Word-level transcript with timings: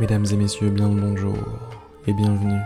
Mesdames 0.00 0.26
et 0.30 0.36
messieurs, 0.36 0.70
bien 0.70 0.88
le 0.88 1.00
bonjour 1.00 1.36
et 2.06 2.12
bienvenue 2.12 2.60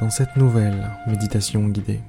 dans 0.00 0.08
cette 0.08 0.34
nouvelle 0.38 0.90
méditation 1.06 1.68
guidée. 1.68 2.00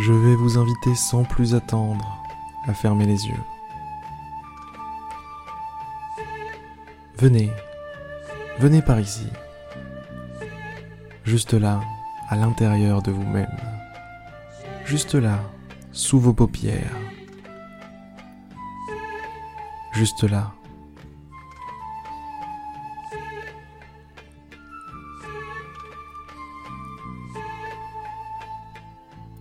Je 0.00 0.10
vais 0.10 0.34
vous 0.36 0.56
inviter 0.56 0.94
sans 0.94 1.22
plus 1.22 1.54
attendre 1.54 2.24
à 2.66 2.72
fermer 2.72 3.04
les 3.04 3.26
yeux. 3.26 3.44
Venez, 7.18 7.50
venez 8.58 8.80
par 8.80 8.98
ici, 8.98 9.28
juste 11.24 11.52
là, 11.52 11.82
à 12.30 12.36
l'intérieur 12.36 13.02
de 13.02 13.10
vous-même, 13.10 13.54
juste 14.86 15.14
là, 15.14 15.40
sous 15.92 16.20
vos 16.20 16.32
paupières, 16.32 16.96
juste 19.92 20.24
là. 20.24 20.52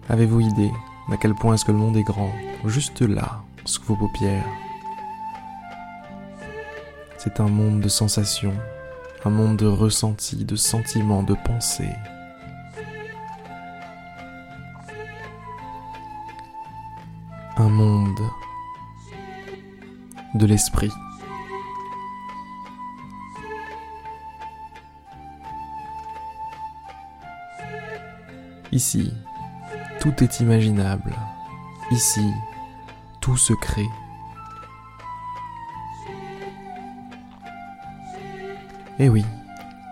Avez-vous 0.10 0.42
idée 0.42 0.72
d'à 1.10 1.18
quel 1.18 1.36
point 1.36 1.54
est-ce 1.54 1.66
que 1.66 1.72
le 1.72 1.78
monde 1.78 1.96
est 1.96 2.04
grand, 2.04 2.32
juste 2.66 3.02
là, 3.02 3.44
sous 3.66 3.84
vos 3.84 3.96
paupières 3.96 4.46
C'est 7.18 7.40
un 7.40 7.48
monde 7.48 7.80
de 7.80 7.90
sensations, 7.90 8.56
un 9.24 9.30
monde 9.30 9.58
de 9.58 9.68
ressentis, 9.68 10.46
de 10.46 10.56
sentiments, 10.56 11.22
de 11.22 11.36
pensées. 11.46 11.96
Un 17.62 17.68
monde 17.68 18.22
de 20.34 20.46
l'esprit. 20.46 20.92
Ici, 28.72 29.12
tout 30.00 30.24
est 30.24 30.40
imaginable. 30.40 31.14
Ici, 31.92 32.32
tout 33.20 33.36
se 33.36 33.52
crée. 33.52 33.90
Et 39.00 39.06
eh 39.06 39.10
oui, 39.10 39.26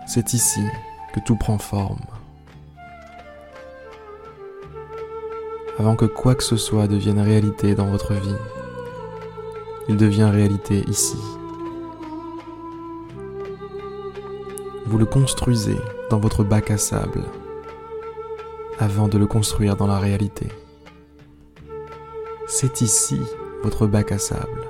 c'est 0.06 0.32
ici 0.32 0.64
que 1.12 1.20
tout 1.20 1.36
prend 1.36 1.58
forme. 1.58 2.00
Avant 5.78 5.94
que 5.94 6.06
quoi 6.06 6.34
que 6.34 6.42
ce 6.42 6.56
soit 6.56 6.88
devienne 6.88 7.20
réalité 7.20 7.76
dans 7.76 7.86
votre 7.86 8.12
vie, 8.12 8.34
il 9.88 9.96
devient 9.96 10.28
réalité 10.30 10.82
ici. 10.88 11.18
Vous 14.86 14.98
le 14.98 15.06
construisez 15.06 15.78
dans 16.10 16.18
votre 16.18 16.42
bac 16.42 16.72
à 16.72 16.78
sable 16.78 17.22
avant 18.80 19.06
de 19.06 19.18
le 19.18 19.26
construire 19.26 19.76
dans 19.76 19.86
la 19.86 20.00
réalité. 20.00 20.48
C'est 22.48 22.80
ici 22.80 23.20
votre 23.62 23.86
bac 23.86 24.10
à 24.10 24.18
sable. 24.18 24.68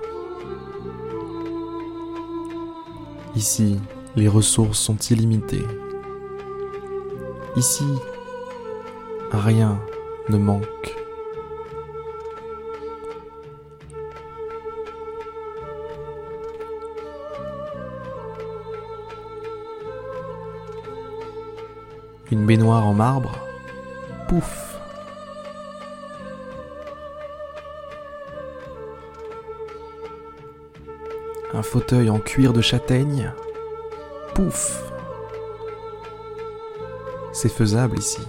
Ici, 3.35 3.81
les 4.15 4.29
ressources 4.29 4.79
sont 4.79 4.97
illimitées. 4.97 5.67
Ici, 7.57 7.87
rien 9.31 9.81
ne 10.29 10.37
manque. 10.37 10.98
Une 22.31 22.45
baignoire 22.45 22.87
en 22.87 22.93
marbre. 22.93 23.39
Pouf. 24.29 24.79
Un 31.55 31.63
fauteuil 31.63 32.11
en 32.11 32.19
cuir 32.19 32.53
de 32.53 32.61
châtaigne. 32.61 33.33
Pouf. 34.35 34.83
C'est 37.33 37.49
faisable 37.49 37.99
ici. 37.99 38.21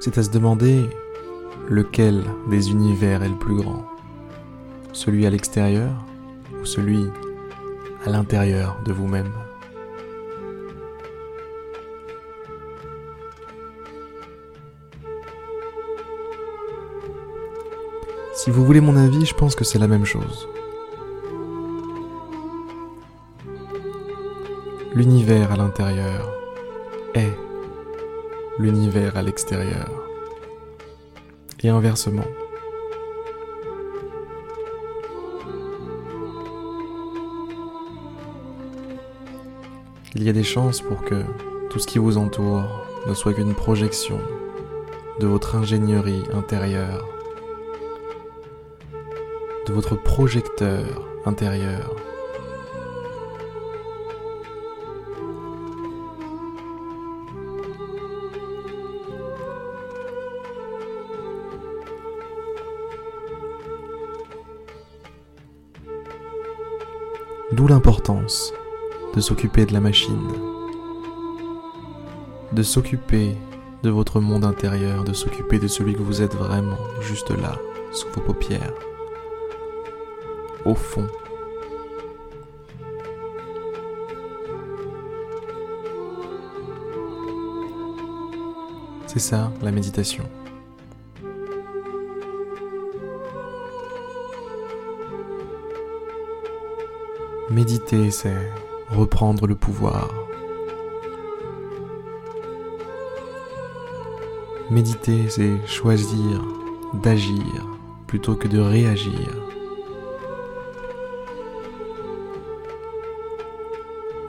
C'est 0.00 0.16
à 0.18 0.22
se 0.22 0.30
demander 0.30 0.88
lequel 1.68 2.24
des 2.48 2.70
univers 2.70 3.22
est 3.22 3.28
le 3.28 3.36
plus 3.36 3.56
grand? 3.56 3.84
Celui 4.92 5.26
à 5.26 5.30
l'extérieur 5.30 5.92
ou 6.60 6.64
celui 6.64 7.06
à 8.04 8.10
l'intérieur 8.10 8.78
de 8.84 8.92
vous-même? 8.92 9.32
Si 18.34 18.50
vous 18.50 18.64
voulez 18.64 18.80
mon 18.80 18.96
avis, 18.96 19.24
je 19.24 19.34
pense 19.34 19.56
que 19.56 19.64
c'est 19.64 19.78
la 19.78 19.88
même 19.88 20.04
chose. 20.04 20.48
L'univers 24.94 25.52
à 25.52 25.56
l'intérieur 25.56 26.32
est 27.14 27.36
l'univers 28.58 29.16
à 29.16 29.22
l'extérieur. 29.22 30.05
Et 31.66 31.68
inversement. 31.68 32.22
Il 40.14 40.22
y 40.22 40.28
a 40.28 40.32
des 40.32 40.44
chances 40.44 40.80
pour 40.80 41.02
que 41.02 41.24
tout 41.70 41.80
ce 41.80 41.88
qui 41.88 41.98
vous 41.98 42.18
entoure 42.18 42.86
ne 43.08 43.14
soit 43.14 43.34
qu'une 43.34 43.52
projection 43.52 44.20
de 45.18 45.26
votre 45.26 45.56
ingénierie 45.56 46.22
intérieure 46.32 47.04
de 49.66 49.72
votre 49.72 49.96
projecteur 49.96 51.04
intérieur. 51.24 52.05
D'où 67.56 67.66
l'importance 67.66 68.52
de 69.14 69.20
s'occuper 69.22 69.64
de 69.64 69.72
la 69.72 69.80
machine, 69.80 70.28
de 72.52 72.62
s'occuper 72.62 73.34
de 73.82 73.88
votre 73.88 74.20
monde 74.20 74.44
intérieur, 74.44 75.04
de 75.04 75.14
s'occuper 75.14 75.58
de 75.58 75.66
celui 75.66 75.94
que 75.94 76.02
vous 76.02 76.20
êtes 76.20 76.34
vraiment, 76.34 76.76
juste 77.00 77.30
là, 77.30 77.56
sous 77.92 78.08
vos 78.10 78.20
paupières 78.20 78.74
au 80.66 80.74
fond. 80.74 81.06
C'est 89.06 89.18
ça 89.18 89.50
la 89.62 89.72
méditation. 89.72 90.24
Méditer, 97.56 98.10
c'est 98.10 98.52
reprendre 98.90 99.46
le 99.46 99.54
pouvoir. 99.54 100.12
Méditer, 104.70 105.30
c'est 105.30 105.66
choisir 105.66 106.44
d'agir 106.92 107.66
plutôt 108.06 108.34
que 108.34 108.46
de 108.46 108.58
réagir. 108.58 109.30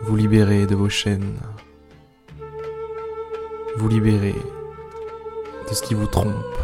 vous 0.04 0.16
libérer 0.16 0.66
de 0.66 0.76
vos 0.76 0.88
chaînes, 0.88 1.38
vous 3.76 3.90
libérer 3.90 4.36
de 5.70 5.74
ce 5.76 5.82
qui 5.82 5.96
vous 5.96 6.08
trompe, 6.08 6.58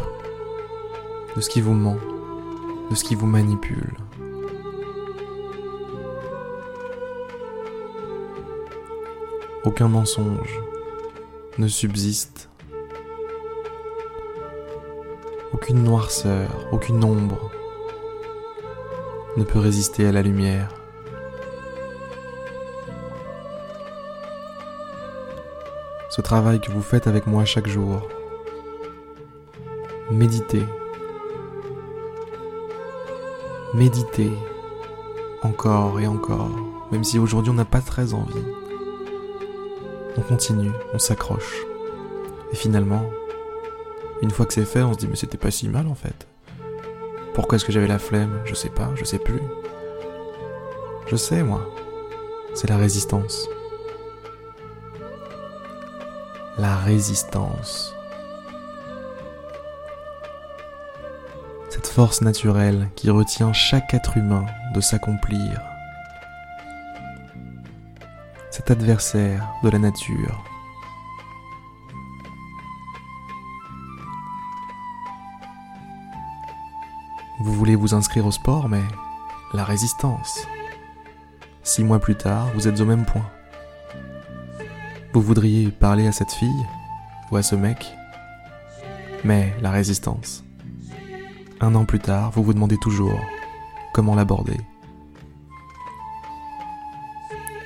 de 1.36 1.42
ce 1.42 1.50
qui 1.50 1.60
vous 1.60 1.74
ment, 1.74 1.98
de 2.90 2.94
ce 2.94 3.04
qui 3.04 3.16
vous 3.16 3.26
manipule. 3.26 3.92
aucun 9.64 9.88
mensonge 9.88 10.60
ne 11.56 11.68
subsiste, 11.68 12.50
aucune 15.52 15.82
noirceur, 15.82 16.50
aucune 16.72 17.02
ombre 17.02 17.50
ne 19.36 19.44
peut 19.44 19.58
résister 19.58 20.06
à 20.06 20.12
la 20.12 20.20
lumière. 20.20 20.68
Ce 26.10 26.20
travail 26.20 26.60
que 26.60 26.70
vous 26.70 26.82
faites 26.82 27.06
avec 27.06 27.26
moi 27.26 27.44
chaque 27.44 27.66
jour, 27.66 28.08
méditez, 30.10 30.64
méditez 33.72 34.32
encore 35.42 35.98
et 36.00 36.06
encore, 36.06 36.50
même 36.92 37.02
si 37.02 37.18
aujourd'hui 37.18 37.50
on 37.50 37.54
n'a 37.54 37.64
pas 37.64 37.80
très 37.80 38.12
envie. 38.12 38.44
On 40.16 40.20
continue, 40.20 40.70
on 40.92 40.98
s'accroche. 40.98 41.56
Et 42.52 42.56
finalement, 42.56 43.04
une 44.22 44.30
fois 44.30 44.46
que 44.46 44.54
c'est 44.54 44.64
fait, 44.64 44.82
on 44.82 44.92
se 44.92 44.98
dit 44.98 45.08
mais 45.08 45.16
c'était 45.16 45.38
pas 45.38 45.50
si 45.50 45.68
mal 45.68 45.86
en 45.88 45.94
fait. 45.94 46.26
Pourquoi 47.34 47.56
est-ce 47.56 47.64
que 47.64 47.72
j'avais 47.72 47.88
la 47.88 47.98
flemme? 47.98 48.40
Je 48.44 48.54
sais 48.54 48.68
pas, 48.68 48.90
je 48.94 49.04
sais 49.04 49.18
plus. 49.18 49.42
Je 51.08 51.16
sais 51.16 51.42
moi. 51.42 51.68
C'est 52.54 52.70
la 52.70 52.76
résistance. 52.76 53.48
La 56.56 56.76
résistance. 56.76 57.92
Cette 61.68 61.88
force 61.88 62.20
naturelle 62.20 62.88
qui 62.94 63.10
retient 63.10 63.52
chaque 63.52 63.92
être 63.94 64.16
humain 64.16 64.46
de 64.72 64.80
s'accomplir. 64.80 65.60
Adversaire 68.66 69.46
de 69.62 69.68
la 69.68 69.78
nature 69.78 70.42
Vous 77.40 77.52
voulez 77.52 77.76
vous 77.76 77.94
inscrire 77.94 78.26
au 78.26 78.30
sport, 78.30 78.70
mais 78.70 78.82
la 79.52 79.64
résistance. 79.64 80.48
Six 81.62 81.84
mois 81.84 81.98
plus 81.98 82.16
tard, 82.16 82.48
vous 82.54 82.66
êtes 82.66 82.80
au 82.80 82.86
même 82.86 83.04
point. 83.04 83.30
Vous 85.12 85.20
voudriez 85.20 85.70
parler 85.70 86.06
à 86.06 86.12
cette 86.12 86.32
fille 86.32 86.66
ou 87.30 87.36
à 87.36 87.42
ce 87.42 87.54
mec, 87.54 87.94
mais 89.24 89.54
la 89.60 89.70
résistance. 89.70 90.42
Un 91.60 91.74
an 91.74 91.84
plus 91.84 92.00
tard, 92.00 92.30
vous 92.30 92.42
vous 92.42 92.54
demandez 92.54 92.78
toujours 92.78 93.20
comment 93.92 94.14
l'aborder. 94.14 94.58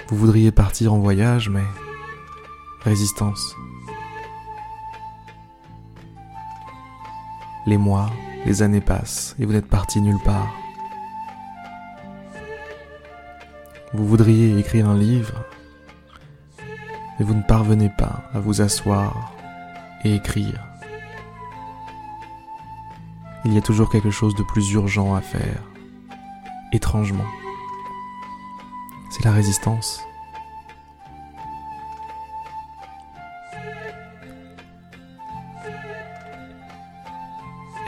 Vous 0.08 0.16
voudriez 0.16 0.52
partir 0.52 0.94
en 0.94 0.98
voyage, 0.98 1.50
mais 1.50 1.64
résistance. 2.80 3.54
Les 7.66 7.76
mois, 7.76 8.10
les 8.46 8.62
années 8.62 8.80
passent 8.80 9.36
et 9.38 9.44
vous 9.44 9.52
n'êtes 9.52 9.68
parti 9.68 10.00
nulle 10.00 10.20
part. 10.24 10.48
Vous 13.92 14.06
voudriez 14.06 14.58
écrire 14.58 14.88
un 14.88 14.96
livre, 14.96 15.44
mais 17.18 17.26
vous 17.26 17.34
ne 17.34 17.42
parvenez 17.42 17.90
pas 17.90 18.22
à 18.32 18.40
vous 18.40 18.62
asseoir 18.62 19.34
et 20.04 20.14
écrire. 20.14 20.64
Il 23.44 23.52
y 23.52 23.58
a 23.58 23.62
toujours 23.62 23.90
quelque 23.90 24.10
chose 24.10 24.34
de 24.36 24.42
plus 24.42 24.72
urgent 24.72 25.14
à 25.14 25.20
faire, 25.20 25.62
étrangement. 26.72 27.26
La 29.24 29.32
résistance. 29.32 30.00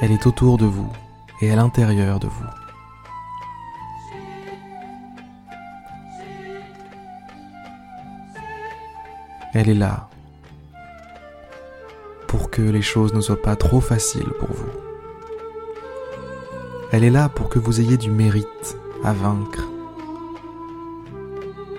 Elle 0.03 0.13
est 0.13 0.27
autour 0.27 0.59
de 0.59 0.67
vous 0.67 0.91
et 1.41 1.53
à 1.53 1.57
l'intérieur 1.57 2.19
de 2.19 2.27
vous. 2.27 2.47
Elle 9.53 9.69
est 9.69 9.75
là 9.75 10.09
pour 12.27 12.51
que 12.51 12.63
les 12.63 12.83
choses 12.83 13.13
ne 13.13 13.21
soient 13.21 13.43
pas 13.43 13.57
trop 13.57 13.81
faciles 13.81 14.31
pour 14.39 14.53
vous. 14.53 14.71
Elle 16.93 17.05
est 17.05 17.11
là 17.11 17.29
pour 17.29 17.49
que 17.49 17.59
vous 17.59 17.81
ayez 17.81 17.97
du 17.97 18.11
mérite 18.11 18.77
à 19.05 19.13
vaincre. 19.13 19.65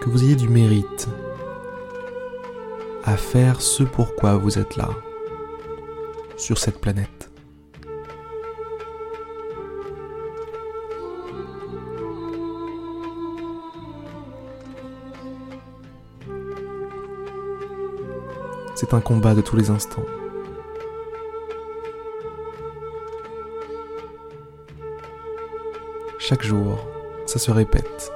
Que 0.02 0.10
vous 0.10 0.24
ayez 0.24 0.36
du 0.36 0.50
mérite 0.50 1.08
à 3.04 3.18
faire 3.18 3.62
ce 3.62 3.84
pourquoi 3.84 4.36
vous 4.38 4.58
êtes 4.58 4.76
là, 4.76 4.90
sur 6.38 6.58
cette 6.58 6.82
planète. 6.82 7.30
C'est 18.74 18.96
un 18.96 19.02
combat 19.02 19.36
de 19.36 19.42
tous 19.42 19.56
les 19.56 19.70
instants. 19.70 20.06
Chaque 26.18 26.42
jour, 26.42 26.88
ça 27.28 27.38
se 27.38 27.52
répète. 27.52 28.12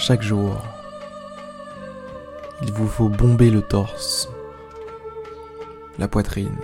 Chaque 0.00 0.22
jour, 0.22 0.56
il 2.62 2.72
vous 2.72 2.88
faut 2.88 3.10
bomber 3.10 3.50
le 3.50 3.60
torse, 3.60 4.30
la 5.98 6.08
poitrine, 6.08 6.56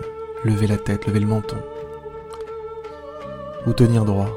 lever 0.43 0.67
la 0.67 0.79
tête, 0.79 1.07
lever 1.07 1.21
le 1.21 1.27
menton, 1.27 1.59
ou 3.67 3.75
tenir 3.75 4.07
droit. 4.07 4.31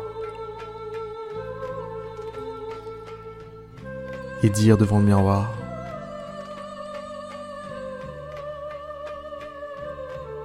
et 4.43 4.49
dire 4.49 4.77
devant 4.77 4.99
le 4.99 5.05
miroir 5.05 5.53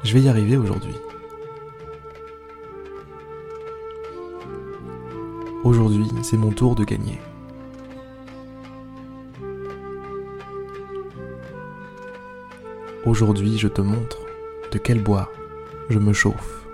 Je 0.03 0.12
vais 0.12 0.23
y 0.23 0.29
arriver 0.29 0.56
aujourd'hui. 0.56 0.97
Aujourd'hui, 5.62 6.11
c'est 6.23 6.37
mon 6.37 6.51
tour 6.51 6.75
de 6.75 6.85
gagner. 6.85 7.19
Aujourd'hui, 13.06 13.59
je 13.59 13.69
te 13.69 13.83
montre 13.83 14.19
de 14.73 14.79
quel 14.79 15.03
bois 15.03 15.31
je 15.91 15.99
me 15.99 16.15
chauffe. 16.15 16.65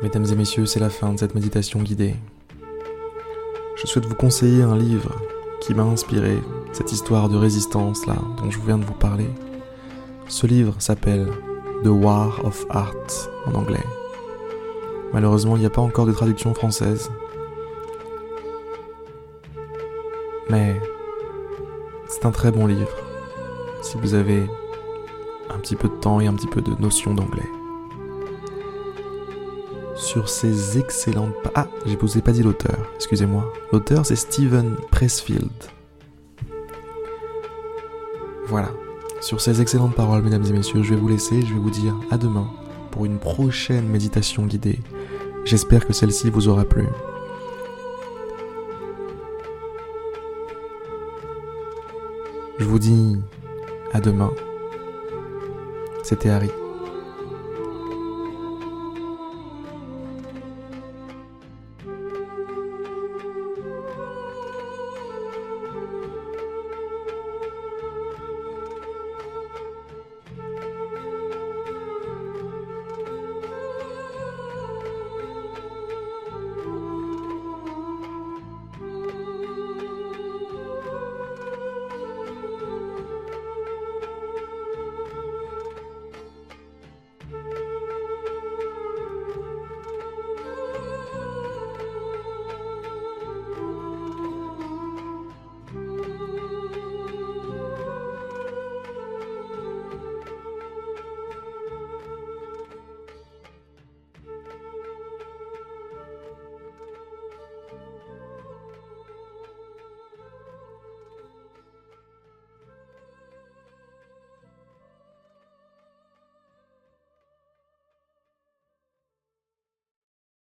Mesdames 0.00 0.26
et 0.26 0.36
messieurs, 0.36 0.64
c'est 0.64 0.78
la 0.78 0.90
fin 0.90 1.12
de 1.12 1.18
cette 1.18 1.34
méditation 1.34 1.82
guidée. 1.82 2.14
Je 3.74 3.86
souhaite 3.88 4.06
vous 4.06 4.14
conseiller 4.14 4.62
un 4.62 4.76
livre 4.76 5.20
qui 5.60 5.74
m'a 5.74 5.82
inspiré 5.82 6.38
cette 6.72 6.92
histoire 6.92 7.28
de 7.28 7.36
résistance 7.36 8.06
là 8.06 8.14
dont 8.36 8.48
je 8.48 8.60
viens 8.60 8.78
de 8.78 8.84
vous 8.84 8.94
parler. 8.94 9.26
Ce 10.28 10.46
livre 10.46 10.74
s'appelle 10.78 11.26
The 11.84 11.88
War 11.88 12.44
of 12.44 12.66
Art 12.70 12.94
en 13.46 13.54
anglais. 13.54 13.84
Malheureusement, 15.12 15.56
il 15.56 15.60
n'y 15.60 15.66
a 15.66 15.70
pas 15.70 15.80
encore 15.80 16.06
de 16.06 16.12
traduction 16.12 16.54
française. 16.54 17.10
Mais 20.50 20.80
c'est 22.08 22.26
un 22.26 22.30
très 22.30 22.50
bon 22.50 22.66
livre 22.66 22.88
si 23.82 23.96
vous 23.98 24.14
avez 24.14 24.46
un 25.50 25.58
petit 25.58 25.76
peu 25.76 25.88
de 25.88 25.94
temps 25.94 26.20
et 26.20 26.26
un 26.26 26.34
petit 26.34 26.46
peu 26.46 26.60
de 26.60 26.74
notion 26.80 27.14
d'anglais 27.14 27.48
sur 29.98 30.28
ces 30.28 30.78
excellentes... 30.78 31.34
Ah, 31.54 31.66
je 31.84 31.96
vous 31.96 32.16
ai 32.16 32.22
pas 32.22 32.32
dit 32.32 32.42
l'auteur, 32.42 32.78
excusez-moi. 32.96 33.52
L'auteur, 33.72 34.06
c'est 34.06 34.16
Steven 34.16 34.76
Pressfield. 34.90 35.50
Voilà. 38.46 38.70
Sur 39.20 39.40
ces 39.40 39.60
excellentes 39.60 39.94
paroles, 39.94 40.22
mesdames 40.22 40.44
et 40.46 40.52
messieurs, 40.52 40.82
je 40.82 40.94
vais 40.94 41.00
vous 41.00 41.08
laisser, 41.08 41.42
je 41.42 41.52
vais 41.52 41.60
vous 41.60 41.70
dire 41.70 41.94
à 42.10 42.16
demain 42.16 42.48
pour 42.90 43.04
une 43.04 43.18
prochaine 43.18 43.88
méditation 43.88 44.46
guidée. 44.46 44.78
J'espère 45.44 45.86
que 45.86 45.92
celle-ci 45.92 46.30
vous 46.30 46.48
aura 46.48 46.64
plu. 46.64 46.86
Je 52.58 52.64
vous 52.64 52.78
dis 52.78 53.16
à 53.92 54.00
demain. 54.00 54.30
C'était 56.02 56.30
Harry. 56.30 56.50